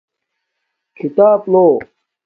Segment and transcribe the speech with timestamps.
[0.97, 1.65] کھیتاپ لو